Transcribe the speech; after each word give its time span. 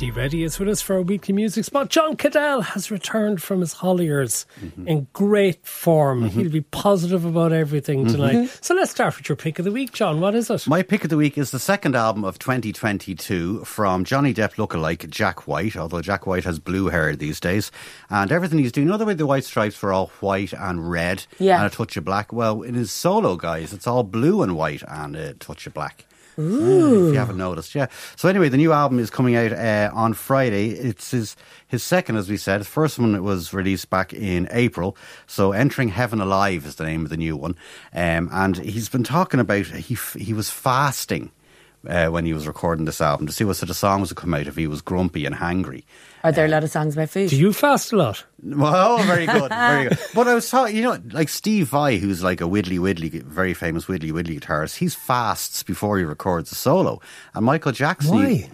Dee 0.00 0.10
Reddy 0.10 0.44
is 0.44 0.58
with 0.58 0.70
us 0.70 0.80
for 0.80 0.96
a 0.96 1.02
weekly 1.02 1.34
music 1.34 1.62
spot. 1.66 1.90
John 1.90 2.16
Caddell 2.16 2.62
has 2.62 2.90
returned 2.90 3.42
from 3.42 3.60
his 3.60 3.74
Holliers 3.74 4.46
Mm-hmm. 4.64 4.88
in 4.88 5.06
great 5.12 5.66
form. 5.66 6.24
He'll 6.30 6.48
be 6.50 6.62
positive 6.62 7.26
about 7.26 7.52
everything 7.52 8.06
tonight. 8.06 8.34
Mm-hmm. 8.34 8.58
So 8.62 8.72
let's 8.74 8.90
start 8.92 9.18
with 9.18 9.28
your 9.28 9.36
pick 9.36 9.58
of 9.58 9.66
the 9.66 9.70
week, 9.70 9.92
John. 9.92 10.18
What 10.22 10.34
is 10.34 10.48
it? 10.48 10.66
My 10.66 10.82
pick 10.82 11.04
of 11.04 11.10
the 11.10 11.18
week 11.18 11.36
is 11.36 11.50
the 11.50 11.58
second 11.58 11.94
album 11.96 12.24
of 12.24 12.38
2022 12.38 13.64
from 13.66 14.04
Johnny 14.06 14.32
Depp 14.32 14.54
lookalike 14.54 15.10
Jack 15.10 15.46
White, 15.46 15.76
although 15.76 16.00
Jack 16.00 16.26
White 16.26 16.44
has 16.44 16.58
blue 16.58 16.88
hair 16.88 17.14
these 17.14 17.38
days. 17.38 17.70
And 18.08 18.32
everything 18.32 18.58
he's 18.58 18.72
doing, 18.72 18.86
you 18.86 18.92
know 18.92 18.96
the 18.96 19.04
way 19.04 19.12
the 19.12 19.26
white 19.26 19.44
stripes 19.44 19.80
were 19.82 19.92
all 19.92 20.06
white 20.20 20.54
and 20.54 20.90
red 20.90 21.26
Yeah. 21.38 21.58
and 21.62 21.66
a 21.66 21.76
touch 21.76 21.98
of 21.98 22.06
black? 22.06 22.32
Well, 22.32 22.62
in 22.62 22.72
his 22.74 22.90
solo, 22.90 23.36
guys, 23.36 23.74
it's 23.74 23.86
all 23.86 24.02
blue 24.02 24.42
and 24.42 24.56
white 24.56 24.82
and 24.88 25.14
a 25.14 25.34
touch 25.34 25.66
of 25.66 25.74
black. 25.74 26.06
Ooh. 26.40 27.08
If 27.08 27.12
you 27.14 27.18
haven't 27.18 27.36
noticed, 27.36 27.74
yeah. 27.74 27.86
So 28.16 28.28
anyway, 28.28 28.48
the 28.48 28.56
new 28.56 28.72
album 28.72 28.98
is 28.98 29.10
coming 29.10 29.36
out 29.36 29.52
uh, 29.52 29.90
on 29.92 30.14
Friday. 30.14 30.70
It's 30.70 31.10
his 31.10 31.36
his 31.66 31.82
second, 31.82 32.16
as 32.16 32.28
we 32.28 32.36
said. 32.36 32.60
The 32.60 32.64
first 32.64 32.98
one 32.98 33.22
was 33.22 33.52
released 33.52 33.90
back 33.90 34.12
in 34.12 34.48
April. 34.50 34.96
So 35.26 35.52
"Entering 35.52 35.88
Heaven 35.88 36.20
Alive" 36.20 36.66
is 36.66 36.76
the 36.76 36.84
name 36.84 37.04
of 37.04 37.10
the 37.10 37.16
new 37.16 37.36
one. 37.36 37.56
Um, 37.94 38.28
and 38.32 38.56
he's 38.56 38.88
been 38.88 39.04
talking 39.04 39.40
about 39.40 39.66
he 39.66 39.96
he 40.18 40.32
was 40.32 40.50
fasting. 40.50 41.30
Uh, 41.88 42.08
when 42.08 42.26
he 42.26 42.34
was 42.34 42.46
recording 42.46 42.84
this 42.84 43.00
album 43.00 43.26
to 43.26 43.32
see 43.32 43.42
what 43.42 43.56
sort 43.56 43.70
of 43.70 43.76
songs 43.76 44.10
would 44.10 44.16
come 44.18 44.34
out 44.34 44.46
if 44.46 44.54
he 44.54 44.66
was 44.66 44.82
grumpy 44.82 45.24
and 45.24 45.34
hangry. 45.34 45.84
Are 46.22 46.30
there 46.30 46.44
a 46.44 46.48
lot 46.48 46.62
of 46.62 46.70
songs 46.70 46.94
about 46.94 47.08
food? 47.08 47.30
Do 47.30 47.38
you 47.38 47.54
fast 47.54 47.90
a 47.94 47.96
lot? 47.96 48.22
Well, 48.42 48.98
very 48.98 49.24
good, 49.24 49.48
very 49.48 49.88
good. 49.88 49.98
But 50.14 50.28
I 50.28 50.34
was 50.34 50.50
talking, 50.50 50.76
you 50.76 50.82
know, 50.82 50.98
like 51.12 51.30
Steve 51.30 51.68
Vai, 51.68 51.96
who's 51.96 52.22
like 52.22 52.42
a 52.42 52.46
Widdly 52.46 52.78
Widdly, 52.78 53.08
very 53.08 53.54
famous 53.54 53.88
Widdly 53.88 54.12
Widdly 54.12 54.38
guitarist. 54.38 54.76
He's 54.76 54.94
fasts 54.94 55.62
before 55.62 55.96
he 55.96 56.04
records 56.04 56.52
a 56.52 56.54
solo, 56.54 57.00
and 57.32 57.46
Michael 57.46 57.72
Jackson. 57.72 58.14
Why? 58.14 58.50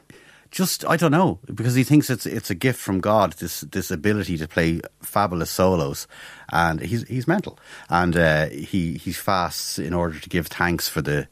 Just 0.53 0.85
I 0.87 0.97
don't 0.97 1.11
know 1.11 1.41
because 1.53 1.75
he 1.75 1.83
thinks 1.83 2.09
it's 2.09 2.27
it's 2.27 2.51
a 2.51 2.55
gift 2.55 2.79
from 2.79 3.01
God 3.01 3.33
this 3.35 3.63
this 3.63 3.91
ability 3.91 4.39
to 4.39 4.47
play 4.47 4.81
fabulous 5.03 5.51
solos, 5.51 6.07
and 6.53 6.79
he's 6.81 7.03
he's 7.09 7.27
mental, 7.27 7.59
and 7.91 8.17
uh, 8.17 8.47
he 8.51 8.95
he 8.99 9.11
fasts 9.11 9.81
in 9.81 9.93
order 9.93 10.21
to 10.21 10.29
give 10.29 10.47
thanks 10.47 10.89
for 10.89 11.03
the. 11.03 11.27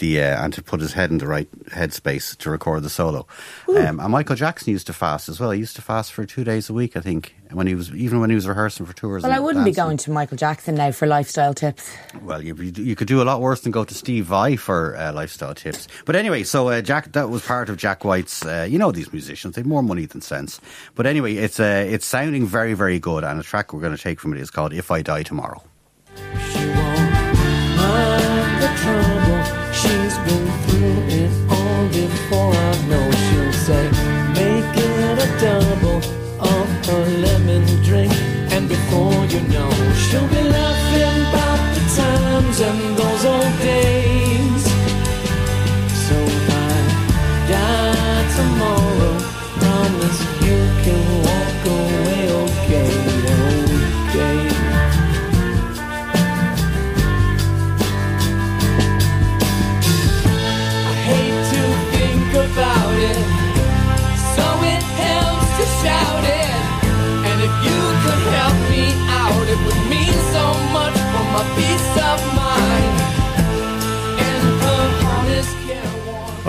The, 0.00 0.20
uh, 0.20 0.44
and 0.44 0.52
to 0.54 0.62
put 0.62 0.80
his 0.80 0.94
head 0.94 1.10
in 1.10 1.18
the 1.18 1.26
right 1.26 1.48
headspace 1.66 2.36
to 2.38 2.50
record 2.50 2.82
the 2.82 2.90
solo. 2.90 3.26
Um, 3.68 4.00
and 4.00 4.10
Michael 4.10 4.34
Jackson 4.34 4.72
used 4.72 4.86
to 4.86 4.94
fast 4.94 5.28
as 5.28 5.38
well. 5.38 5.50
He 5.50 5.60
used 5.60 5.76
to 5.76 5.82
fast 5.82 6.12
for 6.12 6.24
two 6.24 6.42
days 6.42 6.70
a 6.70 6.72
week, 6.72 6.96
I 6.96 7.00
think, 7.00 7.34
when 7.52 7.66
he 7.66 7.74
was 7.74 7.94
even 7.94 8.18
when 8.18 8.30
he 8.30 8.34
was 8.34 8.48
rehearsing 8.48 8.86
for 8.86 8.94
tours. 8.94 9.22
well, 9.22 9.32
I 9.32 9.38
wouldn't 9.38 9.64
be 9.64 9.72
going 9.72 9.98
to 9.98 10.10
Michael 10.10 10.38
Jackson 10.38 10.74
now 10.74 10.90
for 10.90 11.06
lifestyle 11.06 11.52
tips. 11.52 11.94
Well, 12.22 12.42
you, 12.42 12.54
you 12.56 12.72
you 12.82 12.96
could 12.96 13.08
do 13.08 13.20
a 13.20 13.24
lot 13.24 13.40
worse 13.40 13.60
than 13.60 13.72
go 13.72 13.84
to 13.84 13.94
Steve 13.94 14.24
Vai 14.24 14.56
for 14.56 14.96
uh, 14.96 15.12
lifestyle 15.12 15.54
tips. 15.54 15.86
But 16.06 16.16
anyway, 16.16 16.44
so 16.44 16.68
uh, 16.68 16.80
Jack, 16.80 17.12
that 17.12 17.28
was 17.28 17.44
part 17.44 17.68
of 17.68 17.76
Jack 17.76 18.02
White's. 18.04 18.44
Uh, 18.44 18.66
you 18.68 18.78
know 18.78 18.92
these 18.92 19.12
musicians; 19.12 19.54
they 19.54 19.60
have 19.60 19.66
more 19.66 19.82
money 19.82 20.06
than 20.06 20.22
sense. 20.22 20.60
But 20.94 21.06
anyway, 21.06 21.34
it's 21.34 21.60
uh, 21.60 21.84
it's 21.86 22.06
sounding 22.06 22.46
very 22.46 22.72
very 22.74 22.98
good, 22.98 23.22
and 23.22 23.38
a 23.38 23.42
track 23.42 23.72
we're 23.72 23.80
going 23.80 23.96
to 23.96 24.02
take 24.02 24.18
from 24.18 24.32
it 24.32 24.40
is 24.40 24.50
called 24.50 24.72
"If 24.72 24.90
I 24.90 25.02
Die 25.02 25.22
Tomorrow." 25.24 25.62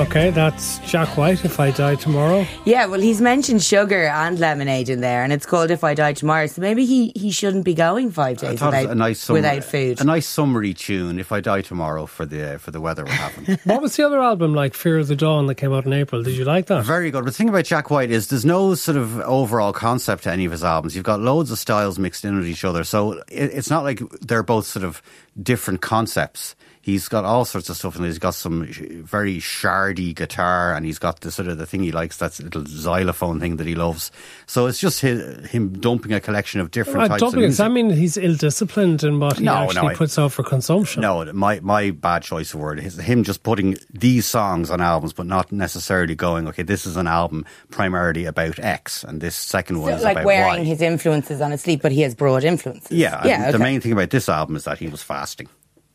Okay, 0.02 0.32
that's 0.32 0.80
Jack 0.80 1.16
White. 1.16 1.46
If 1.46 1.60
I 1.60 1.70
die 1.70 1.94
tomorrow, 1.94 2.48
Yeah, 2.66 2.88
well, 2.88 3.00
he's 3.00 3.22
mentioned 3.22 3.62
sugar 3.62 4.08
and 4.08 4.40
lemonade 4.40 4.90
in 4.90 5.00
there, 5.00 5.24
and 5.24 5.32
it's 5.32 5.46
called 5.46 5.70
"If 5.70 5.84
I 5.84 5.94
Die 5.94 6.14
Tomorrow." 6.14 6.48
So 6.48 6.60
maybe 6.60 6.86
he, 6.86 7.12
he 7.16 7.30
shouldn't 7.30 7.66
be 7.66 7.76
going 7.76 8.10
five 8.10 8.38
days 8.40 8.58
thought 8.58 8.74
it 8.74 8.78
was 8.78 8.82
without, 8.82 8.92
a 8.92 8.96
nice 8.96 9.20
sum- 9.20 9.34
without 9.36 9.64
food. 9.64 10.02
a 10.02 10.04
nice 10.04 10.26
summary 10.28 10.74
tune. 10.74 11.20
If 11.20 11.32
I 11.32 11.40
die 11.40 11.62
tomorrow 11.62 12.08
for 12.08 12.26
the 12.26 12.56
uh, 12.56 12.58
for 12.58 12.72
the 12.72 12.82
weather 12.82 13.06
we're 13.06 13.12
having. 13.12 13.58
what 13.66 13.80
was 13.84 13.96
the 13.96 14.04
other 14.04 14.20
album 14.20 14.56
like? 14.56 14.74
Fear 14.74 14.98
of 14.98 15.08
the 15.08 15.16
Dawn 15.16 15.46
that 15.46 15.56
came 15.56 15.72
out 15.72 15.86
in 15.86 15.94
April. 15.94 16.24
Did 16.24 16.36
you 16.36 16.46
like 16.46 16.66
that? 16.66 16.84
Very 16.84 17.12
good. 17.12 17.24
But 17.24 17.30
the 17.30 17.38
thing 17.38 17.50
about 17.50 17.66
Jack 17.66 17.92
White 17.92 18.10
is 18.10 18.28
there's 18.30 18.44
no 18.44 18.74
sort 18.74 18.98
of 18.98 19.20
overall 19.20 19.72
concept 19.72 20.24
to 20.24 20.32
any 20.32 20.46
of 20.46 20.52
his 20.52 20.64
albums. 20.64 20.96
You've 20.96 21.06
got 21.06 21.20
loads 21.20 21.52
of 21.52 21.60
styles 21.60 22.00
mixed 22.00 22.26
in 22.26 22.36
with 22.36 22.48
each 22.48 22.66
other. 22.66 22.84
So 22.84 23.20
it, 23.28 23.52
it's 23.54 23.70
not 23.70 23.84
like 23.84 24.00
they're 24.22 24.42
both 24.42 24.66
sort 24.66 24.84
of 24.84 25.04
different 25.42 25.82
concepts. 25.82 26.56
He's 26.84 27.08
got 27.08 27.26
all 27.26 27.46
sorts 27.46 27.70
of 27.70 27.78
stuff 27.78 27.96
in 27.96 28.02
there. 28.02 28.10
He's 28.10 28.18
got 28.18 28.34
some 28.34 28.66
very 28.66 29.38
shardy 29.38 30.16
guitar 30.16 30.74
and 30.74 30.84
he's 30.84 30.98
got 30.98 31.20
the 31.22 31.30
sort 31.32 31.48
of 31.48 31.60
the 31.60 31.68
thing 31.68 31.84
he 31.84 31.92
likes, 31.92 32.18
that 32.18 32.40
little 32.40 32.66
xylophone 32.66 33.40
thing 33.40 33.58
that 33.58 33.68
he 33.68 33.76
loves. 33.76 34.12
So 34.48 34.66
it's 34.66 34.80
just 34.80 35.00
hi 35.02 35.10
him 35.48 35.74
dumping 35.80 36.12
a 36.12 36.20
collection 36.20 36.60
of 36.60 36.72
different 36.72 37.02
Uh, 37.04 37.08
types 37.10 37.22
of 37.22 37.34
dumping, 37.34 37.42
does 37.50 37.58
that 37.58 37.72
mean 37.72 37.92
he's 37.92 38.18
ill 38.18 38.34
disciplined 38.34 39.04
in 39.04 39.20
what 39.20 39.38
he 39.38 39.44
No, 39.44 39.54
no, 39.54 39.64
actually 39.66 39.88
I- 39.90 39.94
puts 39.94 40.18
out 40.18 40.32
for 40.32 40.42
consumption? 40.42 41.02
No, 41.04 41.24
my 41.34 41.60
my 41.60 41.92
bad 41.92 42.24
choice 42.24 42.52
of 42.56 42.60
word 42.60 42.80
is 42.80 42.98
him 42.98 43.24
just 43.24 43.44
putting 43.44 43.78
these 43.94 44.26
songs 44.26 44.72
on 44.72 44.82
albums, 44.82 45.14
but 45.14 45.28
not 45.28 45.52
necessarily 45.52 46.16
going. 46.16 46.48
Okay, 46.48 46.64
this 46.64 46.88
is 46.88 46.98
an 46.98 47.06
album 47.06 47.46
primarily 47.70 48.26
about 48.26 48.58
X, 48.58 49.04
and 49.04 49.22
this 49.22 49.36
second 49.36 49.82
one 49.82 49.94
is 49.94 50.02
like 50.02 50.14
about 50.14 50.26
wearing 50.26 50.62
Y. 50.62 50.64
his 50.64 50.82
influences 50.82 51.42
on 51.42 51.52
his 51.52 51.62
sleeve, 51.62 51.80
but 51.84 51.92
he 51.92 52.02
has 52.02 52.16
broad 52.16 52.44
influences. 52.44 52.90
yeah, 52.92 53.20
and 53.20 53.30
yeah. 53.30 53.52
the 53.52 53.60
main 53.60 53.80
thing 53.82 53.92
about 53.92 54.10
this 54.10 54.28
album 54.28 54.56
is 54.56 54.64
that 54.64 54.80
he 54.80 54.88
was 54.88 55.04
fasting. 55.22 55.48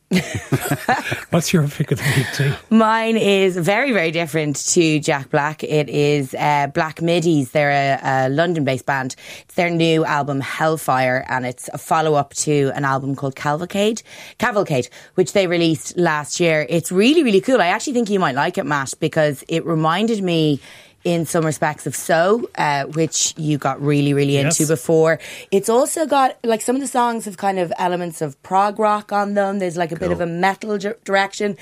What's 1.31 1.51
your 1.51 1.67
pick 1.67 1.91
of 1.91 1.97
the 1.97 2.13
week, 2.15 2.27
T? 2.33 2.53
Mine 2.73 3.17
is 3.17 3.57
very, 3.57 3.91
very 3.91 4.09
different 4.09 4.55
to 4.67 5.01
Jack 5.01 5.31
Black. 5.31 5.65
It 5.65 5.89
is 5.89 6.33
uh, 6.33 6.67
Black 6.67 7.01
Midi's. 7.01 7.51
They're 7.51 7.71
a, 7.71 7.99
a 8.01 8.29
London 8.29 8.63
based 8.63 8.85
band. 8.85 9.17
It's 9.41 9.55
their 9.55 9.69
new 9.69 10.05
album, 10.05 10.39
Hellfire, 10.39 11.25
and 11.27 11.45
it's 11.45 11.69
a 11.73 11.77
follow 11.77 12.13
up 12.13 12.33
to 12.35 12.71
an 12.73 12.85
album 12.85 13.17
called 13.17 13.35
Cavalcade, 13.35 14.01
Cavalcade, 14.37 14.87
which 15.15 15.33
they 15.33 15.45
released 15.45 15.97
last 15.97 16.39
year. 16.39 16.65
It's 16.69 16.89
really, 16.89 17.21
really 17.21 17.41
cool. 17.41 17.61
I 17.61 17.67
actually 17.67 17.91
think 17.91 18.09
you 18.09 18.19
might 18.19 18.35
like 18.35 18.57
it, 18.57 18.65
Matt, 18.65 18.93
because 19.01 19.43
it 19.49 19.65
reminded 19.65 20.23
me 20.23 20.61
in 21.07 21.25
some 21.25 21.45
respects 21.45 21.87
of 21.87 21.95
So, 21.95 22.49
uh, 22.57 22.83
which 22.83 23.33
you 23.37 23.57
got 23.57 23.81
really, 23.81 24.13
really 24.13 24.33
Yes. 24.33 24.59
into 24.59 24.67
before. 24.67 25.19
It's 25.51 25.69
also 25.69 26.05
got, 26.05 26.37
like, 26.43 26.61
some 26.61 26.75
of 26.75 26.81
the 26.81 26.87
songs 26.99 27.23
have 27.23 27.37
kind 27.37 27.59
of 27.59 27.71
elements 27.77 28.21
of 28.21 28.29
prog 28.43 28.77
rock 28.77 29.13
on 29.13 29.33
them. 29.33 29.59
There's 29.59 29.77
like 29.77 29.93
a 29.93 29.95
bit 29.95 30.11
of 30.11 30.19
a 30.19 30.25
metal 30.25 30.77
di- 30.77 30.99
direction. 31.05 31.55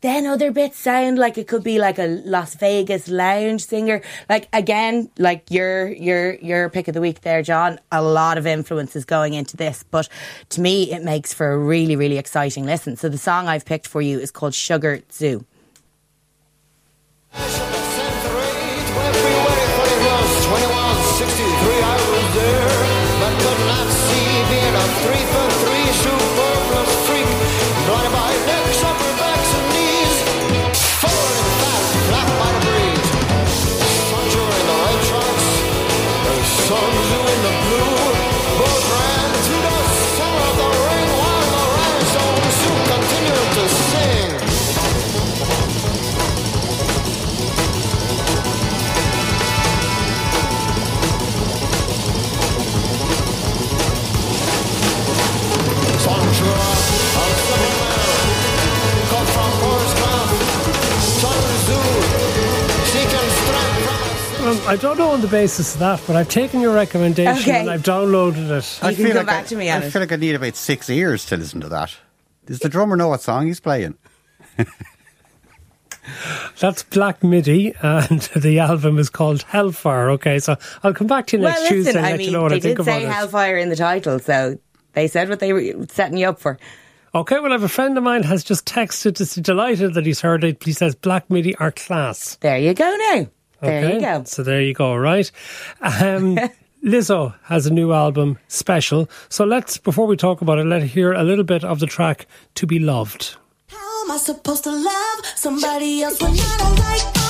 Then 0.00 0.26
other 0.26 0.52
bits 0.52 0.78
sound 0.78 1.18
like 1.18 1.36
it 1.38 1.48
could 1.48 1.64
be 1.64 1.78
like 1.80 1.98
a 1.98 2.06
Las 2.24 2.54
Vegas 2.54 3.08
lounge 3.08 3.62
singer. 3.66 4.00
Like 4.28 4.48
again, 4.52 5.08
like 5.18 5.50
your 5.50 5.88
your 5.88 6.34
your 6.34 6.68
pick 6.68 6.86
of 6.88 6.94
the 6.94 7.00
week 7.00 7.22
there, 7.22 7.42
John. 7.42 7.80
A 7.90 8.02
lot 8.02 8.36
of 8.38 8.46
influences 8.46 9.04
going 9.06 9.32
into 9.34 9.56
this, 9.56 9.82
but 9.90 10.08
to 10.50 10.60
me, 10.60 10.92
it 10.92 11.02
makes 11.02 11.32
for 11.34 11.50
a 11.52 11.58
really 11.58 11.96
really 11.96 12.18
exciting 12.18 12.64
listen. 12.66 12.96
So 12.96 13.08
the 13.08 13.18
song 13.18 13.48
I've 13.48 13.64
picked 13.64 13.88
for 13.88 14.02
you 14.02 14.20
is 14.20 14.30
called 14.30 14.54
Sugar 14.54 15.00
Zoo. 15.10 15.44
I 64.66 64.76
don't 64.76 64.96
know 64.96 65.10
on 65.10 65.20
the 65.20 65.28
basis 65.28 65.74
of 65.74 65.80
that, 65.80 66.02
but 66.06 66.16
I've 66.16 66.28
taken 66.30 66.60
your 66.60 66.74
recommendation 66.74 67.42
Okay. 67.42 67.60
and 67.60 67.70
I've 67.70 67.82
downloaded 67.82 68.48
it. 68.50 68.78
You 68.82 68.96
can 68.96 69.04
feel 69.04 69.06
come 69.08 69.16
like 69.18 69.26
back 69.26 69.44
I, 69.44 69.48
to 69.48 69.56
me 69.56 69.70
I 69.70 69.78
it. 69.78 69.90
feel 69.90 70.00
like 70.00 70.10
I 70.10 70.16
need 70.16 70.34
about 70.34 70.56
six 70.56 70.88
ears 70.88 71.26
to 71.26 71.36
listen 71.36 71.60
to 71.60 71.68
that. 71.68 71.94
Does 72.46 72.60
the 72.60 72.70
drummer 72.70 72.96
know 72.96 73.08
what 73.08 73.20
song 73.20 73.46
he's 73.46 73.60
playing? 73.60 73.96
That's 76.60 76.82
Black 76.82 77.22
Midi, 77.22 77.74
and 77.82 78.20
the 78.36 78.58
album 78.58 78.98
is 78.98 79.10
called 79.10 79.42
Hellfire. 79.42 80.10
Okay, 80.10 80.38
so 80.38 80.56
I'll 80.82 80.94
come 80.94 81.06
back 81.08 81.26
to 81.28 81.36
you 81.36 81.42
next 81.42 81.60
well, 81.60 81.68
Tuesday 81.68 81.92
listen, 81.92 81.96
and 81.98 82.06
I 82.06 82.10
let 82.12 82.18
mean, 82.18 82.26
you 82.28 82.32
know 82.32 82.42
what 82.42 82.48
they 82.50 82.56
I 82.56 82.60
think 82.60 82.76
did 82.78 82.82
about 82.88 83.00
say 83.00 83.04
it. 83.06 83.10
Hellfire 83.12 83.56
in 83.58 83.68
the 83.68 83.76
title, 83.76 84.18
so 84.18 84.58
they 84.94 85.08
said 85.08 85.28
what 85.28 85.40
they 85.40 85.52
were 85.52 85.86
setting 85.90 86.16
you 86.18 86.28
up 86.28 86.38
for. 86.40 86.58
Okay, 87.14 87.38
well, 87.38 87.50
I 87.50 87.54
have 87.54 87.62
a 87.62 87.68
friend 87.68 87.96
of 87.98 88.04
mine 88.04 88.22
has 88.24 88.42
just 88.42 88.66
texted 88.66 89.16
to 89.16 89.26
say 89.26 89.40
delighted 89.42 89.92
that 89.94 90.04
he's 90.06 90.20
heard 90.22 90.42
it. 90.42 90.62
He 90.62 90.72
says 90.72 90.94
Black 90.94 91.30
Midi 91.30 91.54
are 91.56 91.70
class. 91.70 92.36
There 92.36 92.58
you 92.58 92.72
go 92.74 92.96
now. 93.12 93.28
There 93.64 93.94
you 93.94 94.00
go. 94.00 94.24
So 94.24 94.42
there 94.42 94.60
you 94.60 94.74
go, 94.74 94.94
right? 94.94 95.30
Um, 95.80 96.38
Lizzo 96.84 97.34
has 97.44 97.66
a 97.66 97.72
new 97.72 97.92
album, 97.92 98.38
Special. 98.48 99.08
So 99.30 99.44
let's, 99.44 99.78
before 99.78 100.06
we 100.06 100.16
talk 100.16 100.42
about 100.42 100.58
it, 100.58 100.64
let's 100.64 100.92
hear 100.92 101.12
a 101.12 101.22
little 101.22 101.44
bit 101.44 101.64
of 101.64 101.80
the 101.80 101.86
track 101.86 102.26
To 102.56 102.66
Be 102.66 102.78
Loved. 102.78 103.36
How 103.68 104.04
am 104.04 104.10
I 104.10 104.18
supposed 104.18 104.64
to 104.64 104.70
love 104.70 105.24
somebody 105.34 106.02
else 106.02 106.20
when 106.20 106.32
I 106.32 106.56
don't 106.58 106.78
like 106.78 107.23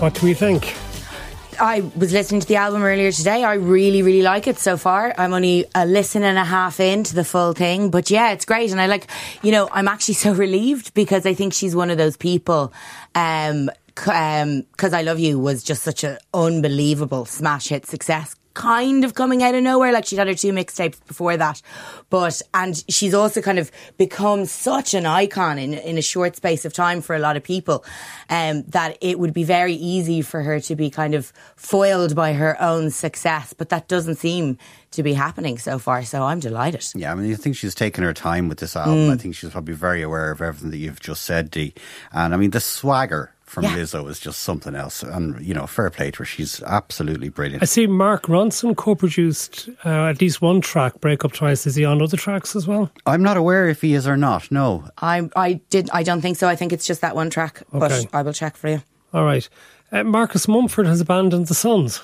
what 0.00 0.14
do 0.14 0.26
we 0.26 0.34
think? 0.34 0.74
I 1.60 1.80
was 1.96 2.12
listening 2.12 2.40
to 2.40 2.46
the 2.46 2.54
album 2.54 2.84
earlier 2.84 3.10
today. 3.10 3.42
I 3.42 3.54
really, 3.54 4.02
really 4.02 4.22
like 4.22 4.46
it 4.46 4.58
so 4.58 4.76
far. 4.76 5.12
I'm 5.18 5.34
only 5.34 5.64
a 5.74 5.86
listen 5.86 6.22
and 6.22 6.38
a 6.38 6.44
half 6.44 6.78
into 6.78 7.16
the 7.16 7.24
full 7.24 7.52
thing, 7.52 7.90
but 7.90 8.08
yeah, 8.10 8.30
it's 8.30 8.44
great. 8.44 8.70
And 8.70 8.80
I 8.80 8.86
like, 8.86 9.08
you 9.42 9.50
know, 9.50 9.68
I'm 9.72 9.88
actually 9.88 10.14
so 10.14 10.32
relieved 10.46 10.94
because 10.94 11.26
I 11.26 11.34
think 11.34 11.52
she's 11.52 11.74
one 11.74 11.90
of 11.90 11.98
those 11.98 12.16
people. 12.16 12.72
Um, 13.16 13.70
c- 13.98 14.10
um, 14.12 14.64
I 14.80 15.02
love 15.02 15.18
you 15.18 15.38
was 15.40 15.64
just 15.64 15.82
such 15.82 16.04
an 16.04 16.18
unbelievable 16.32 17.24
smash 17.24 17.68
hit 17.68 17.86
success. 17.86 18.36
Kind 18.58 19.04
of 19.04 19.14
coming 19.14 19.44
out 19.44 19.54
of 19.54 19.62
nowhere, 19.62 19.92
like 19.92 20.04
she'd 20.06 20.18
had 20.18 20.26
her 20.26 20.34
two 20.34 20.52
mixtapes 20.52 20.98
before 21.06 21.36
that, 21.36 21.62
but 22.10 22.42
and 22.52 22.82
she's 22.88 23.14
also 23.14 23.40
kind 23.40 23.60
of 23.60 23.70
become 23.98 24.46
such 24.46 24.94
an 24.94 25.06
icon 25.06 25.58
in 25.58 25.74
in 25.74 25.96
a 25.96 26.02
short 26.02 26.34
space 26.34 26.64
of 26.64 26.72
time 26.72 27.00
for 27.00 27.14
a 27.14 27.20
lot 27.20 27.36
of 27.36 27.44
people, 27.44 27.84
um, 28.28 28.64
that 28.64 28.98
it 29.00 29.20
would 29.20 29.32
be 29.32 29.44
very 29.44 29.74
easy 29.74 30.22
for 30.22 30.42
her 30.42 30.58
to 30.58 30.74
be 30.74 30.90
kind 30.90 31.14
of 31.14 31.32
foiled 31.54 32.16
by 32.16 32.32
her 32.32 32.60
own 32.60 32.90
success. 32.90 33.52
But 33.52 33.68
that 33.68 33.86
doesn't 33.86 34.16
seem 34.16 34.58
to 34.90 35.04
be 35.04 35.12
happening 35.14 35.56
so 35.58 35.78
far. 35.78 36.02
So 36.02 36.24
I'm 36.24 36.40
delighted. 36.40 36.84
Yeah, 36.96 37.12
I 37.12 37.14
mean, 37.14 37.32
I 37.32 37.36
think 37.36 37.54
she's 37.54 37.76
taken 37.76 38.02
her 38.02 38.12
time 38.12 38.48
with 38.48 38.58
this 38.58 38.74
album. 38.74 39.10
I 39.10 39.16
think 39.16 39.36
she's 39.36 39.50
probably 39.50 39.74
very 39.74 40.02
aware 40.02 40.32
of 40.32 40.42
everything 40.42 40.70
that 40.70 40.78
you've 40.78 40.98
just 41.00 41.22
said, 41.22 41.50
Dee. 41.52 41.74
And 42.10 42.34
I 42.34 42.36
mean, 42.36 42.50
the 42.50 42.60
swagger 42.60 43.32
from 43.48 43.64
Yeah. 43.64 43.76
Lizzo 43.76 44.08
is 44.10 44.20
just 44.20 44.40
something 44.40 44.74
else. 44.74 45.02
And, 45.02 45.40
you 45.44 45.54
know, 45.54 45.66
fair 45.66 45.90
play 45.90 46.10
to 46.12 46.18
her. 46.18 46.24
She's 46.24 46.62
absolutely 46.62 47.28
brilliant. 47.28 47.62
I 47.62 47.66
see 47.66 47.86
Mark 47.86 48.24
Ronson 48.26 48.76
co 48.76 48.94
produced 48.94 49.68
uh, 49.84 50.06
at 50.06 50.20
least 50.20 50.40
one 50.42 50.60
track, 50.60 51.00
Break 51.00 51.24
Up 51.24 51.32
Twice. 51.32 51.66
Is 51.66 51.74
he 51.74 51.84
on 51.84 52.00
other 52.02 52.16
tracks 52.16 52.54
as 52.54 52.66
well? 52.66 52.90
I'm 53.06 53.22
not 53.22 53.36
aware 53.36 53.68
if 53.68 53.80
he 53.80 53.94
is 53.94 54.06
or 54.06 54.16
not. 54.16 54.50
No. 54.50 54.84
I 54.98 55.28
I 55.36 55.54
did 55.70 55.88
I 55.92 56.02
don't 56.02 56.20
think 56.20 56.36
so. 56.36 56.46
I 56.48 56.56
think 56.56 56.72
it's 56.72 56.86
just 56.86 57.00
that 57.00 57.14
one 57.16 57.30
track, 57.30 57.62
Okay. 57.74 57.78
but 57.78 58.06
I 58.14 58.22
will 58.22 58.32
check 58.32 58.56
for 58.56 58.68
you. 58.68 58.82
All 59.12 59.24
right. 59.24 59.48
Uh, 59.90 60.04
Marcus 60.04 60.46
Mumford 60.46 60.86
has 60.86 61.00
abandoned 61.00 61.46
the 61.46 61.54
Sons. 61.54 62.02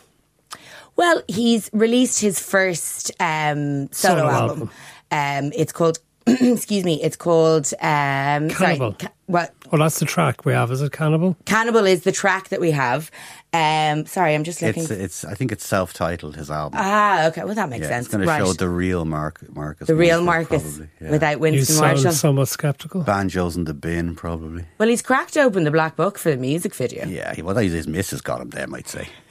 Well, 0.96 1.22
he's 1.28 1.68
released 1.72 2.20
his 2.20 2.38
first 2.38 3.10
um, 3.20 3.92
solo, 3.92 4.20
Solo 4.20 4.30
album. 4.30 4.70
Um, 5.10 5.52
it's 5.54 5.72
called. 5.72 5.98
excuse 6.26 6.84
me. 6.84 7.02
It's 7.02 7.16
called. 7.16 7.66
Um, 7.80 8.48
sorry, 8.50 8.76
Cannibal. 8.76 8.92
ca- 8.94 9.08
well, 9.26 9.48
Well, 9.72 9.80
that's 9.80 9.98
the 9.98 10.04
track 10.06 10.44
we 10.44 10.52
have. 10.52 10.70
Is 10.70 10.82
it 10.82 10.92
Cannibal? 10.92 11.36
Cannibal 11.46 11.84
is 11.86 12.02
the 12.02 12.12
track 12.12 12.48
that 12.48 12.60
we 12.60 12.70
have. 12.72 13.10
Um, 13.52 14.04
sorry, 14.06 14.34
I'm 14.34 14.42
just 14.44 14.60
looking. 14.60 14.82
It's, 14.82 14.90
it's, 14.90 15.24
I 15.24 15.34
think 15.34 15.52
it's 15.52 15.64
self 15.66 15.92
titled, 15.92 16.36
his 16.36 16.50
album. 16.50 16.78
ah, 16.82 17.26
okay. 17.28 17.44
Well, 17.44 17.54
that 17.54 17.68
makes 17.68 17.82
yeah, 17.82 17.88
sense. 17.88 18.06
it's 18.06 18.14
going 18.14 18.26
to 18.26 18.36
show 18.36 18.52
the 18.52 18.68
real 18.68 19.04
Mark, 19.04 19.40
Marcus. 19.54 19.86
the 19.86 19.94
real 19.94 20.22
Marcus 20.22 20.62
probably, 20.62 20.88
yeah. 21.00 21.10
without 21.10 21.32
You 21.32 21.38
Winston 21.38 21.76
sound 21.76 21.94
Marshall. 21.96 22.12
somewhat 22.12 22.48
sceptical. 22.48 23.02
Banjos 23.02 23.56
in 23.56 23.64
the 23.64 23.74
bin, 23.74 24.14
probably. 24.16 24.64
well, 24.78 24.88
he's 24.88 25.02
cracked 25.02 25.36
open 25.36 25.64
the 25.64 25.70
black 25.70 25.94
book 25.96 26.18
for 26.18 26.30
the 26.30 26.36
music 26.36 26.74
video. 26.74 27.06
Yeah, 27.06 27.40
well, 27.42 27.56
his 27.56 27.86
missus 27.86 28.20
got 28.20 28.40
him 28.40 28.50
there, 28.50 28.66
might 28.66 28.88
say. 28.88 29.08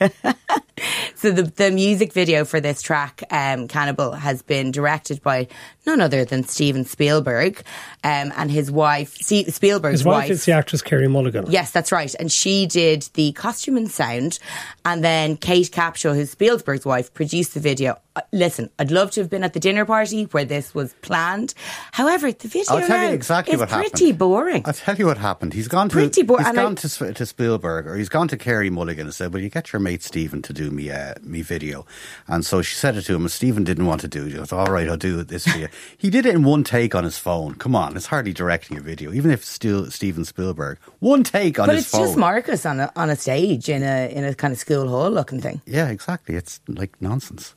So 1.24 1.30
the 1.30 1.44
the 1.44 1.70
music 1.70 2.12
video 2.12 2.44
for 2.44 2.60
this 2.60 2.82
track, 2.82 3.22
um, 3.30 3.66
Cannibal, 3.66 4.12
has 4.12 4.42
been 4.42 4.70
directed 4.70 5.22
by 5.22 5.48
none 5.86 6.02
other 6.02 6.26
than 6.26 6.44
Steven 6.44 6.84
Spielberg, 6.84 7.62
um, 8.02 8.30
and 8.36 8.50
his 8.50 8.70
wife, 8.70 9.16
Se- 9.22 9.46
Spielberg's 9.46 10.00
His 10.00 10.04
wife 10.04 10.28
is 10.28 10.44
the 10.44 10.52
actress 10.52 10.82
Carey 10.82 11.08
Mulligan. 11.08 11.46
Yes, 11.50 11.70
that's 11.70 11.90
right. 11.92 12.14
And 12.20 12.30
she 12.30 12.66
did 12.66 13.08
the 13.14 13.32
costume 13.32 13.78
and 13.78 13.90
sound. 13.90 14.38
And 14.84 15.02
then 15.02 15.38
Kate 15.38 15.70
Capshaw, 15.70 16.14
who's 16.14 16.30
Spielberg's 16.30 16.84
wife, 16.84 17.14
produced 17.14 17.54
the 17.54 17.60
video. 17.60 17.98
Uh, 18.14 18.20
Listen, 18.30 18.68
I'd 18.78 18.90
love 18.90 19.10
to 19.12 19.20
have 19.22 19.30
been 19.30 19.44
at 19.44 19.54
the 19.54 19.60
dinner 19.60 19.86
party 19.86 20.24
where 20.24 20.44
this 20.44 20.74
was 20.74 20.92
planned. 21.00 21.54
However, 21.92 22.30
the 22.32 22.48
video 22.48 22.74
I'll 22.76 22.86
tell 22.86 23.08
you 23.08 23.14
exactly 23.14 23.54
is 23.54 23.60
what 23.60 23.70
happened. 23.70 23.86
It's 23.86 23.98
pretty 24.00 24.12
boring. 24.12 24.62
I'll 24.66 24.72
tell 24.74 24.96
you 24.96 25.06
what 25.06 25.16
happened. 25.18 25.54
He's 25.54 25.68
gone 25.68 25.88
to 25.88 25.94
Pretty 25.94 26.22
boring, 26.22 26.44
He's 26.44 26.50
and 26.50 26.60
I- 26.60 26.62
gone 26.64 26.74
to, 26.76 27.14
to 27.14 27.26
Spielberg, 27.26 27.86
or 27.86 27.96
he's 27.96 28.10
gone 28.10 28.28
to 28.28 28.36
Carey 28.36 28.68
Mulligan 28.68 29.06
and 29.06 29.14
said, 29.14 29.32
"Will 29.32 29.40
you 29.40 29.48
get 29.48 29.72
your 29.72 29.80
mate 29.80 30.02
Steven 30.02 30.42
to 30.42 30.52
do 30.52 30.70
me 30.70 30.90
uh, 31.16 31.20
me 31.22 31.42
video?" 31.42 31.86
And 32.26 32.44
so 32.44 32.62
she 32.62 32.74
said 32.74 32.96
it 32.96 33.02
to 33.02 33.14
him, 33.14 33.22
and 33.22 33.30
Steven 33.30 33.64
didn't 33.64 33.86
want 33.86 34.00
to 34.02 34.08
do 34.08 34.24
it. 34.26 34.32
He 34.32 34.36
goes, 34.36 34.52
"All 34.52 34.66
right, 34.66 34.88
I'll 34.88 34.96
do 34.96 35.20
it 35.20 35.28
this 35.28 35.46
for 35.46 35.58
you." 35.58 35.68
he 35.98 36.10
did 36.10 36.26
it 36.26 36.34
in 36.34 36.44
one 36.44 36.64
take 36.64 36.94
on 36.94 37.04
his 37.04 37.18
phone. 37.18 37.54
Come 37.54 37.74
on, 37.76 37.96
it's 37.96 38.06
hardly 38.06 38.32
directing 38.32 38.78
a 38.78 38.80
video, 38.80 39.12
even 39.12 39.30
if 39.30 39.40
it's 39.40 39.48
still 39.48 39.90
Steven 39.90 40.24
Spielberg. 40.24 40.78
One 41.00 41.24
take 41.24 41.58
on 41.58 41.66
but 41.66 41.76
his 41.76 41.86
phone. 41.88 42.00
But 42.00 42.04
it's 42.04 42.10
just 42.10 42.18
Marcus 42.18 42.66
on 42.66 42.80
a, 42.80 42.92
on 42.96 43.10
a 43.10 43.16
stage 43.16 43.68
in 43.68 43.82
a 43.82 44.10
in 44.10 44.24
a 44.24 44.34
kind 44.34 44.52
of 44.52 44.58
school 44.58 44.88
hall 44.88 45.10
looking 45.10 45.40
thing. 45.40 45.60
Yeah, 45.66 45.88
exactly. 45.88 46.34
It's 46.34 46.60
like 46.68 47.00
nonsense. 47.00 47.54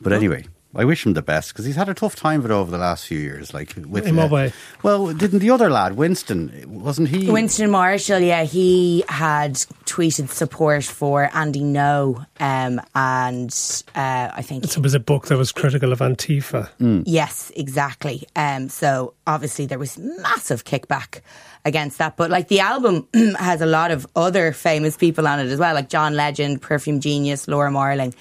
But 0.00 0.12
anyway, 0.12 0.44
I 0.76 0.84
wish 0.84 1.06
him 1.06 1.14
the 1.14 1.22
best 1.22 1.52
because 1.52 1.64
he's 1.64 1.76
had 1.76 1.88
a 1.88 1.94
tough 1.94 2.16
time 2.16 2.40
of 2.40 2.46
it 2.46 2.50
over 2.50 2.70
the 2.70 2.78
last 2.78 3.06
few 3.06 3.18
years. 3.18 3.54
Like 3.54 3.74
with 3.86 4.06
In 4.06 4.16
what 4.16 4.30
uh, 4.30 4.34
way? 4.34 4.52
Well, 4.82 5.12
didn't 5.12 5.38
the 5.38 5.50
other 5.50 5.70
lad, 5.70 5.96
Winston, 5.96 6.64
wasn't 6.66 7.08
he? 7.08 7.30
Winston 7.30 7.70
Marshall, 7.70 8.20
yeah, 8.20 8.44
he 8.44 9.04
had 9.08 9.54
tweeted 9.84 10.28
support 10.28 10.84
for 10.84 11.30
Andy 11.34 11.60
Ngo, 11.60 12.26
um, 12.40 12.80
and 12.94 13.84
uh, 13.94 14.30
I 14.34 14.42
think 14.42 14.64
It 14.64 14.78
was 14.78 14.94
a 14.94 15.00
book 15.00 15.28
that 15.28 15.36
was 15.36 15.52
critical 15.52 15.92
of 15.92 16.00
Antifa. 16.00 16.68
Yes, 17.06 17.52
exactly. 17.56 18.26
Um, 18.36 18.68
so 18.68 19.14
obviously 19.26 19.66
there 19.66 19.78
was 19.78 19.98
massive 19.98 20.64
kickback 20.64 21.20
against 21.64 21.98
that, 21.98 22.16
but 22.16 22.30
like 22.30 22.48
the 22.48 22.60
album 22.60 23.08
has 23.38 23.60
a 23.60 23.66
lot 23.66 23.90
of 23.90 24.06
other 24.16 24.52
famous 24.52 24.96
people 24.96 25.26
on 25.26 25.40
it 25.40 25.46
as 25.46 25.58
well, 25.58 25.74
like 25.74 25.88
John 25.88 26.14
Legend, 26.14 26.60
Perfume 26.60 27.00
Genius, 27.00 27.48
Laura 27.48 27.70
Marling. 27.70 28.14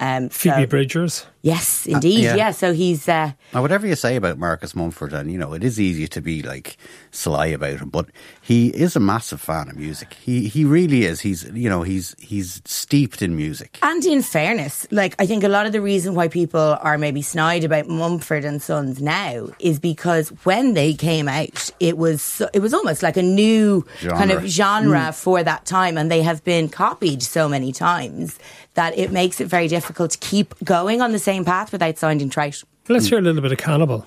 Um, 0.00 0.30
Phoebe 0.30 0.62
so- 0.62 0.66
Bridgers. 0.66 1.26
Yes, 1.42 1.86
indeed. 1.86 2.24
yeah. 2.24 2.34
yeah. 2.36 2.50
So 2.50 2.74
he's 2.74 3.08
uh, 3.08 3.32
Now, 3.54 3.62
whatever 3.62 3.86
you 3.86 3.94
say 3.94 4.16
about 4.16 4.38
Marcus 4.38 4.74
Mumford, 4.74 5.14
and 5.14 5.32
you 5.32 5.38
know, 5.38 5.54
it 5.54 5.64
is 5.64 5.80
easy 5.80 6.06
to 6.08 6.20
be 6.20 6.42
like 6.42 6.76
sly 7.10 7.46
about 7.46 7.80
him, 7.80 7.88
but 7.88 8.06
he 8.42 8.68
is 8.68 8.94
a 8.94 9.00
massive 9.00 9.40
fan 9.40 9.68
of 9.70 9.76
music. 9.76 10.14
He 10.14 10.48
he 10.48 10.64
really 10.64 11.04
is. 11.04 11.20
He's 11.20 11.44
you 11.44 11.70
know 11.70 11.82
he's 11.82 12.14
he's 12.18 12.60
steeped 12.66 13.22
in 13.22 13.36
music. 13.36 13.78
And 13.82 14.04
in 14.04 14.20
fairness, 14.22 14.86
like 14.90 15.14
I 15.18 15.24
think 15.24 15.42
a 15.42 15.48
lot 15.48 15.64
of 15.64 15.72
the 15.72 15.80
reason 15.80 16.14
why 16.14 16.28
people 16.28 16.76
are 16.82 16.98
maybe 16.98 17.22
snide 17.22 17.64
about 17.64 17.88
Mumford 17.88 18.44
and 18.44 18.60
Sons 18.60 19.00
now 19.00 19.48
is 19.58 19.78
because 19.78 20.28
when 20.44 20.74
they 20.74 20.92
came 20.92 21.26
out, 21.26 21.70
it 21.80 21.96
was 21.96 22.42
it 22.52 22.60
was 22.60 22.74
almost 22.74 23.02
like 23.02 23.16
a 23.16 23.22
new 23.22 23.86
kind 24.02 24.30
of 24.30 24.44
Genre. 24.44 24.50
genre 24.50 25.12
for 25.12 25.42
that 25.42 25.64
time, 25.64 25.96
and 25.96 26.10
they 26.10 26.20
have 26.22 26.44
been 26.44 26.68
copied 26.68 27.22
so 27.22 27.48
many 27.48 27.72
times 27.72 28.38
that 28.74 28.96
it 28.96 29.10
makes 29.10 29.40
it 29.40 29.46
very 29.46 29.68
difficult 29.68 30.12
to 30.12 30.18
keep 30.18 30.54
going 30.64 31.00
on 31.00 31.12
the 31.12 31.18
same 31.18 31.29
path 31.38 31.72
without 31.72 31.98
sounding 31.98 32.30
trite. 32.30 32.62
Let's 32.88 33.06
hear 33.06 33.18
a 33.18 33.22
little 33.22 33.40
bit 33.40 33.52
of 33.52 33.58
Cannibal. 33.58 34.06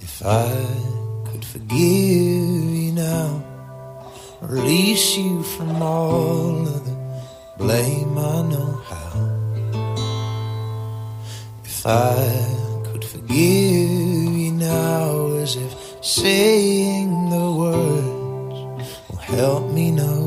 If 0.00 0.24
I 0.24 0.50
could 1.30 1.44
forgive 1.44 1.70
you 1.70 2.92
now, 2.92 3.44
release 4.42 5.16
you 5.16 5.42
from 5.42 5.82
all 5.82 6.66
of 6.66 6.84
the 6.84 6.96
blame. 7.58 8.18
I 8.18 8.42
know 8.50 8.82
how. 8.90 9.38
If 11.64 11.86
I 11.86 12.90
could 12.90 13.04
forgive 13.04 14.32
you 14.42 14.52
now, 14.52 15.28
as 15.42 15.54
if 15.56 15.72
saying 16.04 17.30
the 17.30 17.52
words 17.62 18.88
will 19.08 19.16
help 19.18 19.70
me 19.72 19.90
know 19.92 20.17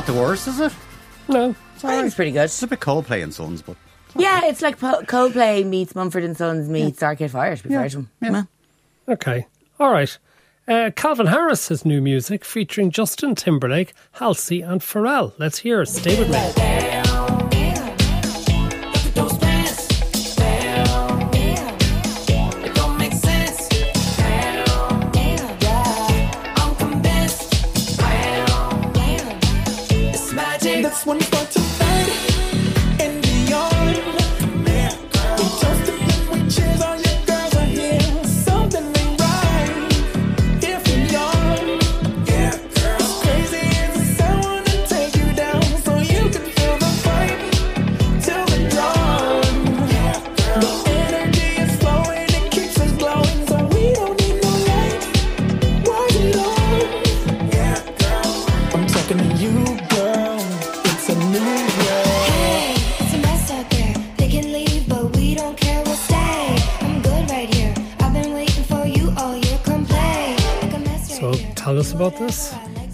Not 0.00 0.06
the 0.06 0.14
worst, 0.14 0.48
is 0.48 0.58
it? 0.60 0.72
No. 1.28 1.50
I 1.50 1.78
think 1.78 2.06
it's 2.06 2.14
pretty 2.14 2.30
good. 2.30 2.44
It's 2.44 2.62
a 2.62 2.66
bit 2.66 2.80
Coldplay 2.80 3.22
and 3.22 3.34
Sons, 3.34 3.60
but 3.60 3.76
Yeah, 4.16 4.46
it's 4.46 4.62
like 4.62 4.78
Po- 4.78 5.02
Coldplay 5.02 5.62
meets 5.66 5.94
Mumford 5.94 6.24
and 6.24 6.34
Sons 6.34 6.70
meets 6.70 7.02
Arcade 7.02 7.30
Fire. 7.30 7.54
To 7.54 7.62
be 7.62 7.68
fair 7.68 7.86
to 7.90 7.96
them. 7.96 8.10
Yeah. 8.22 8.42
Okay. 9.06 9.46
All 9.78 9.92
right. 9.92 10.16
Uh, 10.66 10.90
Calvin 10.96 11.26
Harris 11.26 11.68
has 11.68 11.84
new 11.84 12.00
music 12.00 12.46
featuring 12.46 12.90
Justin 12.90 13.34
Timberlake, 13.34 13.92
Halsey, 14.12 14.62
and 14.62 14.80
Pharrell. 14.80 15.34
Let's 15.36 15.58
hear 15.58 15.82
it. 15.82 15.88
Stay 15.88 16.18
with 16.18 16.30
me. 16.30 17.09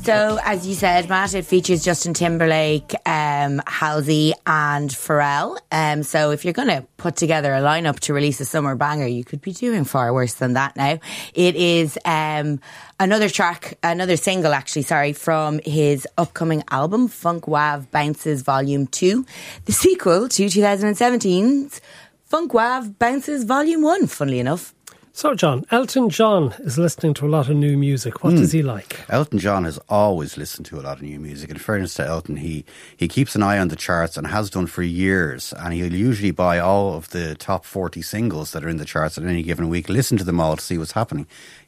So, 0.07 0.39
as 0.45 0.65
you 0.65 0.77
said, 0.77 1.09
Matt, 1.09 1.35
it 1.35 1.47
features 1.47 1.85
Justin 1.85 2.15
Timberlake, 2.15 2.95
um, 3.05 3.61
Halsey, 3.67 4.35
and 4.47 4.89
Pharrell. 4.89 5.59
Um, 5.73 6.05
so, 6.05 6.31
if 6.31 6.45
you're 6.45 6.55
going 6.55 6.69
to 6.69 6.87
put 6.97 7.17
together 7.17 7.53
a 7.53 7.59
lineup 7.59 7.99
to 8.01 8.15
release 8.15 8.39
a 8.39 8.45
summer 8.45 8.77
banger, 8.77 9.09
you 9.09 9.25
could 9.25 9.41
be 9.41 9.51
doing 9.51 9.83
far 9.83 10.15
worse 10.15 10.35
than 10.35 10.53
that 10.53 10.77
now. 10.77 11.01
It 11.35 11.57
is 11.57 11.99
um, 12.05 12.61
another 13.01 13.29
track, 13.29 13.79
another 13.83 14.17
single, 14.17 14.53
actually, 14.55 14.83
sorry, 14.83 15.13
from 15.13 15.59
his 15.65 16.07
upcoming 16.17 16.63
album, 16.71 17.09
Funk 17.09 17.47
Wav 17.47 17.91
Bounces 17.91 18.43
Volume 18.43 18.87
2, 18.87 19.27
the 19.65 19.73
sequel 19.73 20.29
to 20.29 20.45
2017's 20.45 21.81
Funk 22.27 22.53
Wav 22.53 22.97
Bounces 23.01 23.43
Volume 23.43 23.83
1, 23.83 24.07
funnily 24.07 24.39
enough. 24.39 24.73
So, 25.17 25.35
John, 25.35 25.65
Elton 25.71 26.11
John 26.11 26.55
is 26.59 26.77
listening 26.77 27.15
to 27.15 27.27
a 27.27 27.31
lot 27.31 27.49
of 27.49 27.57
new 27.57 27.79
music. 27.79 28.23
What 28.23 28.35
hmm. 28.35 28.41
does 28.41 28.53
he 28.53 28.63
like? 28.63 29.01
Elton 29.09 29.39
John 29.39 29.65
has 29.65 29.79
always 29.89 30.37
listened 30.37 30.67
to 30.67 30.79
a 30.79 30.83
lot 30.83 30.99
of 30.99 31.03
new 31.05 31.19
music. 31.19 31.49
In 31.49 31.57
fairness 31.57 31.95
to 31.95 32.07
Elton, 32.07 32.37
he, 32.37 32.67
he 32.95 33.09
keeps 33.09 33.35
an 33.35 33.43
eye 33.43 33.59
on 33.59 33.69
the 33.69 33.77
charts 33.77 34.19
and 34.19 34.27
has 34.27 34.51
done 34.51 34.67
for 34.67 34.83
years. 34.83 35.55
And 35.57 35.73
he'll 35.73 35.95
usually 35.95 36.33
buy 36.33 36.59
all 36.59 36.93
of 36.93 37.09
the 37.13 37.35
top 37.35 37.65
40 37.65 38.03
singles 38.03 38.51
that 38.53 38.63
are 38.63 38.69
in 38.69 38.77
the 38.77 38.85
charts 38.85 39.17
at 39.17 39.25
any 39.25 39.43
given 39.43 39.71
week, 39.71 39.89
listen 39.89 40.19
to 40.19 40.25
them 40.25 40.39
all 40.39 40.55
to 40.55 40.63
see 40.63 40.77
what's 40.77 40.93
happening. 40.93 41.27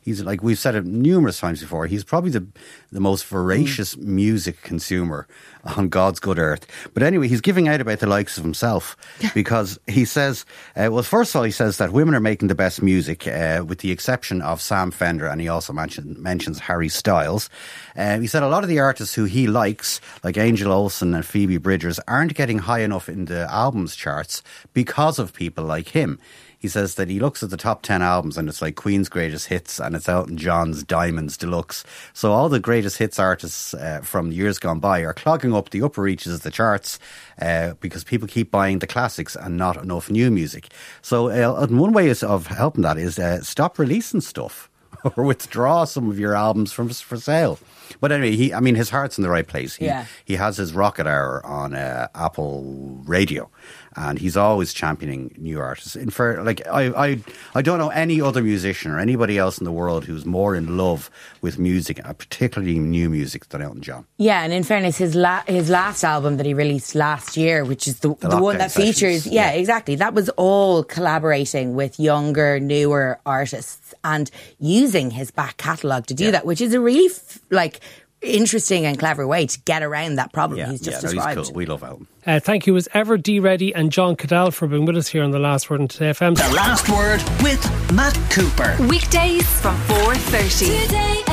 He's 0.08 0.22
like 0.22 0.42
we've 0.42 0.58
said 0.58 0.74
it 0.74 0.86
numerous 0.86 1.38
times 1.38 1.60
before. 1.60 1.86
He's 1.86 2.02
probably 2.02 2.30
the 2.30 2.46
the 2.90 3.00
most 3.00 3.26
voracious 3.26 3.94
music 3.98 4.62
consumer 4.62 5.28
on 5.76 5.90
God's 5.90 6.18
good 6.18 6.38
earth. 6.38 6.66
But 6.94 7.02
anyway, 7.02 7.28
he's 7.28 7.42
giving 7.42 7.68
out 7.68 7.82
about 7.82 7.98
the 7.98 8.06
likes 8.06 8.38
of 8.38 8.44
himself 8.44 8.96
because 9.34 9.78
he 9.86 10.06
says, 10.06 10.46
uh, 10.76 10.88
well, 10.90 11.02
first 11.02 11.34
of 11.34 11.38
all, 11.38 11.44
he 11.44 11.50
says 11.50 11.76
that 11.76 11.92
women 11.92 12.14
are 12.14 12.20
making 12.20 12.48
the 12.48 12.54
best 12.54 12.80
music, 12.82 13.26
uh, 13.26 13.62
with 13.66 13.80
the 13.80 13.92
exception 13.92 14.40
of 14.40 14.62
Sam 14.62 14.90
Fender, 14.90 15.26
and 15.26 15.42
he 15.42 15.48
also 15.48 15.74
mentioned, 15.74 16.16
mentions 16.16 16.58
Harry 16.58 16.88
Styles. 16.88 17.50
Uh, 17.94 18.18
he 18.18 18.26
said 18.26 18.42
a 18.42 18.48
lot 18.48 18.62
of 18.62 18.70
the 18.70 18.78
artists 18.78 19.14
who 19.14 19.24
he 19.24 19.46
likes, 19.46 20.00
like 20.24 20.38
Angel 20.38 20.72
Olsen 20.72 21.14
and 21.14 21.26
Phoebe 21.26 21.58
Bridgers, 21.58 22.00
aren't 22.08 22.34
getting 22.34 22.60
high 22.60 22.80
enough 22.80 23.08
in 23.10 23.26
the 23.26 23.46
albums 23.52 23.94
charts 23.94 24.42
because 24.72 25.18
of 25.18 25.34
people 25.34 25.64
like 25.64 25.88
him. 25.88 26.18
He 26.60 26.66
says 26.68 26.96
that 26.96 27.08
he 27.08 27.20
looks 27.20 27.42
at 27.44 27.50
the 27.50 27.56
top 27.56 27.82
10 27.82 28.02
albums 28.02 28.36
and 28.36 28.48
it's 28.48 28.60
like 28.60 28.74
Queen's 28.74 29.08
greatest 29.08 29.46
hits 29.46 29.78
and 29.78 29.94
it's 29.94 30.08
Elton 30.08 30.36
John's 30.36 30.82
Diamonds 30.82 31.36
Deluxe. 31.36 31.84
So 32.12 32.32
all 32.32 32.48
the 32.48 32.58
greatest 32.58 32.98
hits 32.98 33.18
artists 33.18 33.74
uh, 33.74 34.00
from 34.02 34.32
years 34.32 34.58
gone 34.58 34.80
by 34.80 35.00
are 35.02 35.14
clogging 35.14 35.54
up 35.54 35.70
the 35.70 35.82
upper 35.82 36.02
reaches 36.02 36.34
of 36.34 36.42
the 36.42 36.50
charts 36.50 36.98
uh, 37.40 37.74
because 37.80 38.02
people 38.02 38.26
keep 38.26 38.50
buying 38.50 38.80
the 38.80 38.88
classics 38.88 39.36
and 39.36 39.56
not 39.56 39.76
enough 39.80 40.10
new 40.10 40.30
music. 40.32 40.68
So 41.00 41.28
uh, 41.28 41.66
one 41.68 41.92
way 41.92 42.10
of 42.10 42.46
helping 42.48 42.82
that 42.82 42.98
is 42.98 43.18
uh, 43.20 43.40
stop 43.42 43.78
releasing 43.78 44.20
stuff 44.20 44.68
or 45.16 45.22
withdraw 45.22 45.84
some 45.84 46.10
of 46.10 46.18
your 46.18 46.34
albums 46.34 46.72
from 46.72 46.88
for 46.88 47.18
sale. 47.18 47.60
But 48.00 48.10
anyway, 48.12 48.36
he 48.36 48.52
I 48.52 48.60
mean 48.60 48.74
his 48.74 48.90
heart's 48.90 49.16
in 49.16 49.22
the 49.22 49.30
right 49.30 49.46
place. 49.46 49.76
He, 49.76 49.86
Yeah. 49.86 50.06
he 50.24 50.34
has 50.34 50.56
his 50.56 50.74
rocket 50.74 51.06
hour 51.06 51.44
on 51.46 51.72
uh, 51.74 52.08
Apple 52.14 53.00
Radio, 53.06 53.48
and 53.96 54.18
he's 54.18 54.36
always 54.36 54.72
championing 54.72 55.34
new 55.38 55.60
artists. 55.60 55.96
In 55.96 56.10
fair, 56.10 56.42
like 56.42 56.66
I, 56.66 57.06
I, 57.06 57.18
I 57.54 57.62
don't 57.62 57.78
know 57.78 57.88
any 57.90 58.20
other 58.20 58.42
musician 58.42 58.90
or 58.90 58.98
anybody 58.98 59.38
else 59.38 59.58
in 59.58 59.64
the 59.64 59.72
world 59.72 60.04
who's 60.04 60.24
more 60.24 60.54
in 60.54 60.76
love 60.76 61.10
with 61.40 61.58
music, 61.58 62.04
uh, 62.04 62.12
particularly 62.12 62.78
new 62.78 63.10
music, 63.10 63.48
than 63.48 63.62
Elton 63.62 63.82
John. 63.82 64.06
Yeah, 64.16 64.42
and 64.42 64.52
in 64.52 64.62
fairness, 64.62 64.96
his 64.98 65.14
la- 65.14 65.42
his 65.46 65.70
last 65.70 66.04
album 66.04 66.36
that 66.36 66.46
he 66.46 66.54
released 66.54 66.94
last 66.94 67.36
year, 67.36 67.64
which 67.64 67.88
is 67.88 68.00
the, 68.00 68.14
the, 68.16 68.40
one 68.40 68.58
that 68.58 68.70
Sessions, 68.70 68.98
features, 68.98 69.26
yeah, 69.26 69.52
yeah. 69.52 69.58
exactly, 69.58 69.94
that 69.96 70.14
was 70.14 70.28
all 70.30 70.84
collaborating 70.84 71.74
with 71.74 71.98
younger, 71.98 72.60
newer 72.60 73.20
artists 73.24 73.94
and 74.04 74.30
using 74.58 75.10
his 75.10 75.30
back 75.30 75.56
catalogue 75.56 76.06
to 76.06 76.14
do 76.14 76.30
that, 76.30 76.46
which 76.46 76.60
is 76.60 76.74
a 76.74 76.80
really 76.80 77.06
f- 77.06 77.38
like 77.50 77.80
interesting 78.22 78.86
and 78.86 78.98
clever 78.98 79.26
way 79.26 79.46
to 79.46 79.60
get 79.60 79.82
around 79.82 80.16
that 80.16 80.32
problem 80.32 80.70
he's 80.70 80.80
just 80.80 81.02
yeah, 81.02 81.08
no, 81.08 81.14
described. 81.14 81.38
he's 81.38 81.48
cool. 81.48 81.56
We 81.56 81.66
love 81.66 81.82
Elton. 81.82 82.06
Uh, 82.26 82.40
thank 82.40 82.66
you 82.66 82.76
as 82.76 82.88
ever, 82.92 83.16
Dee 83.16 83.40
Reddy 83.40 83.74
and 83.74 83.90
John 83.90 84.16
Caddell, 84.16 84.50
for 84.50 84.66
being 84.66 84.84
with 84.84 84.96
us 84.96 85.08
here 85.08 85.22
on 85.22 85.30
The 85.30 85.38
Last 85.38 85.70
Word 85.70 85.80
on 85.80 85.88
Today 85.88 86.10
FM. 86.10 86.36
The 86.36 86.54
Last 86.54 86.88
Word 86.88 87.22
with 87.42 87.92
Matt 87.92 88.18
Cooper. 88.30 88.76
Weekdays 88.86 89.46
from 89.60 89.76
4.30. 89.76 90.84
Today 90.84 91.27